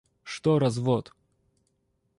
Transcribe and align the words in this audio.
Что 0.23 0.57
развод? 0.57 1.13